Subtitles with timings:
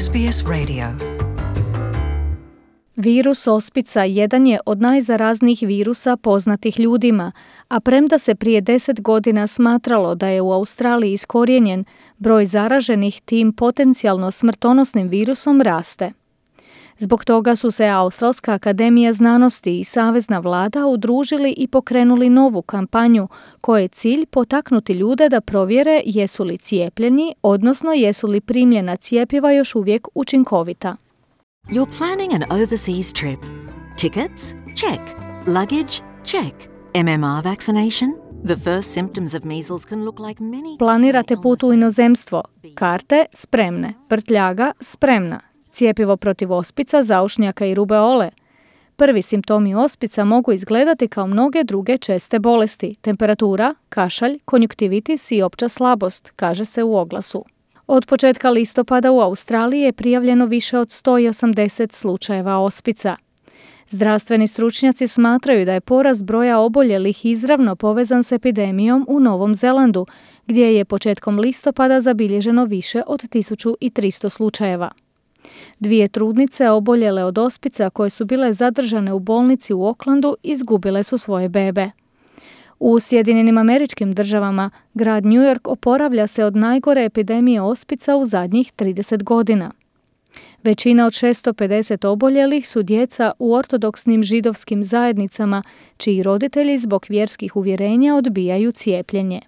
[0.00, 0.84] SBS Radio.
[2.96, 7.32] Virus ospica jedan je od najzaraznijih virusa poznatih ljudima,
[7.68, 11.84] a premda se prije deset godina smatralo da je u Australiji iskorijenjen,
[12.18, 16.12] broj zaraženih tim potencijalno smrtonosnim virusom raste.
[17.02, 23.28] Zbog toga su se Australska akademija znanosti i Savezna vlada udružili i pokrenuli novu kampanju
[23.60, 29.52] koje je cilj potaknuti ljude da provjere jesu li cijepljeni, odnosno jesu li primljena cijepiva
[29.52, 30.96] još uvijek učinkovita.
[31.68, 33.40] You're planning an overseas trip.
[33.96, 34.54] Tickets?
[34.76, 35.02] Check.
[35.46, 35.94] Luggage?
[36.24, 36.54] Check.
[36.94, 38.10] MMR vaccination?
[38.46, 42.42] The first symptoms of measles can look like many Planirate put u inozemstvo.
[42.74, 43.94] Karte spremne.
[44.08, 45.49] Prtljaga spremna.
[45.70, 48.30] Cijepivo protiv ospica, zaušnjaka i rubeole.
[48.96, 55.68] Prvi simptomi ospica mogu izgledati kao mnoge druge česte bolesti, temperatura, kašalj, konjuktivitis i opća
[55.68, 57.44] slabost, kaže se u oglasu.
[57.86, 63.16] Od početka listopada u Australiji je prijavljeno više od 180 slučajeva ospica.
[63.88, 70.06] Zdravstveni stručnjaci smatraju da je porast broja oboljelih izravno povezan s epidemijom u Novom Zelandu,
[70.46, 74.90] gdje je početkom listopada zabilježeno više od 1300 slučajeva.
[75.80, 81.18] Dvije trudnice oboljele od ospica koje su bile zadržane u bolnici u Oklandu izgubile su
[81.18, 81.90] svoje bebe.
[82.80, 88.72] U Sjedinjenim američkim državama grad New York oporavlja se od najgore epidemije ospica u zadnjih
[88.76, 89.70] 30 godina.
[90.62, 95.62] Većina od 650 oboljelih su djeca u ortodoksnim židovskim zajednicama,
[95.96, 99.40] čiji roditelji zbog vjerskih uvjerenja odbijaju cijepljenje.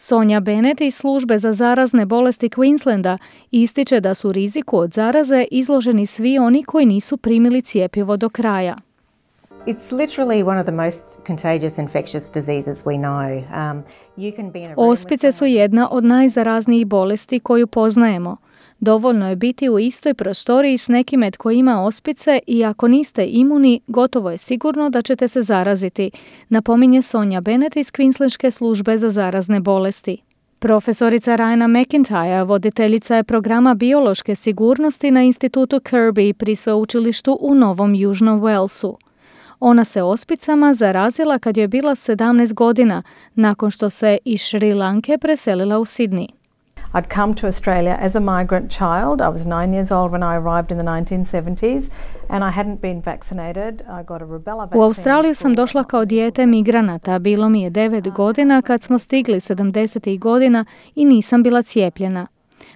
[0.00, 3.18] Sonja Bennett iz službe za zarazne bolesti Queenslanda
[3.50, 8.76] ističe da su riziku od zaraze izloženi svi oni koji nisu primili cijepivo do kraja.
[9.66, 13.38] It's literally one of the most contagious infectious diseases we know.
[13.38, 13.82] Um,
[14.16, 18.36] you can be in a room with Ospice su jedna od najzaraznijih bolesti koju poznajemo.
[18.80, 23.80] Dovoljno je biti u istoj prostoriji s nekime tko ima ospice i ako niste imuni,
[23.86, 26.10] gotovo je sigurno da ćete se zaraziti,
[26.48, 30.22] napominje Sonja Bennett iz Queenslandske službe za zarazne bolesti.
[30.58, 37.94] Profesorica Raina McIntyre, voditeljica je programa biološke sigurnosti na institutu Kirby pri sveučilištu u Novom
[37.94, 38.94] Južnom Walesu.
[39.60, 43.02] Ona se ospicama zarazila kad je bila 17 godina,
[43.34, 46.37] nakon što se iz Šri Lanke preselila u Sydney.
[46.94, 49.20] I'd come to Australia as a migrant child.
[49.20, 51.90] I was nine years old when I arrived in the 1970s,
[52.28, 53.74] and I hadn't been vaccinated.
[53.80, 54.80] I got a rubella vaccine.
[54.80, 59.40] U Australiju sam došla kao dijete migranata, bilo mi je 9 godina kad smo stigli
[59.40, 60.18] 70.
[60.18, 62.26] godina i nisam bila cijepljena.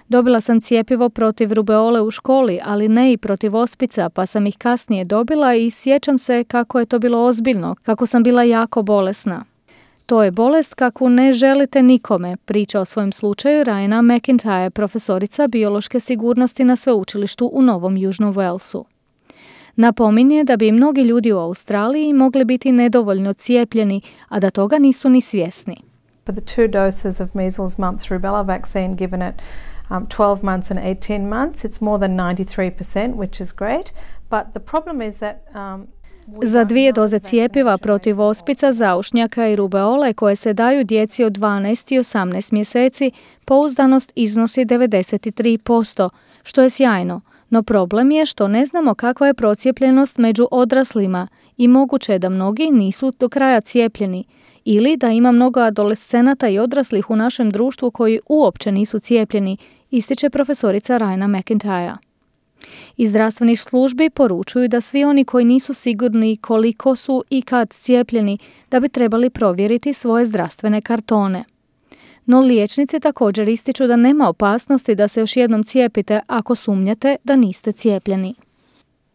[0.07, 4.57] Dobila sam cijepivo protiv rubeole u školi, ali ne i protiv ospica, pa sam ih
[4.57, 9.45] kasnije dobila i sjećam se kako je to bilo ozbiljno, kako sam bila jako bolesna.
[10.05, 15.99] To je bolest kakvu ne želite nikome, priča o svojem slučaju Raina McIntyre, profesorica biološke
[15.99, 18.83] sigurnosti na sveučilištu u Novom Južnom Walesu.
[19.75, 25.09] Napominje da bi mnogi ljudi u Australiji mogli biti nedovoljno cijepljeni, a da toga nisu
[25.09, 25.75] ni svjesni.
[26.25, 29.35] For the two doses of measles, mumps, rubella vaccine given at
[29.89, 33.93] um, 12 months and 18 months, it's more than 93%, which is great.
[34.29, 35.87] But the problem is that um,
[36.43, 41.95] Za dvije doze cijepiva protiv ospica, zaušnjaka i rubeole koje se daju djeci od 12
[41.95, 43.11] i 18 mjeseci,
[43.45, 46.09] pouzdanost iznosi 93%,
[46.43, 47.21] što je sjajno.
[47.49, 52.29] No problem je što ne znamo kakva je procijepljenost među odraslima i moguće je da
[52.29, 54.23] mnogi nisu do kraja cijepljeni
[54.65, 59.57] ili da ima mnogo adolescenata i odraslih u našem društvu koji uopće nisu cijepljeni,
[59.91, 62.12] ističe profesorica Raina McIntyre.
[62.97, 68.37] Iz zdravstvenih službi poručuju da svi oni koji nisu sigurni koliko su i kad cijepljeni,
[68.71, 71.43] da bi trebali provjeriti svoje zdravstvene kartone.
[72.25, 77.35] No liječnici također ističu da nema opasnosti da se još jednom cijepite ako sumnjate da
[77.35, 78.35] niste cijepljeni.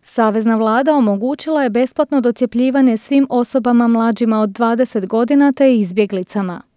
[0.03, 6.68] Savezna vlada omogućila je besplatno docjepljivanje svim osobama mlađima od 20 godina te izbjeglicama.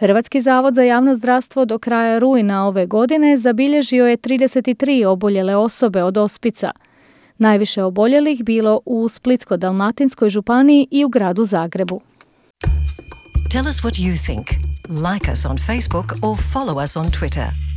[0.00, 6.02] Hrvatski zavod za javno zdravstvo do kraja rujna ove godine zabilježio je 33 oboljele osobe
[6.02, 6.70] od ospica.
[7.38, 12.00] Najviše oboljelih bilo u Splitsko-dalmatinskoj županiji i u gradu Zagrebu.
[13.52, 14.46] Tell us what you think.
[15.12, 17.69] Like us on Facebook or follow us on Twitter.